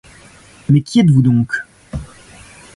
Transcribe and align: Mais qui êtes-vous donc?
Mais 0.67 0.81
qui 0.81 0.99
êtes-vous 1.01 1.21
donc? 1.21 1.53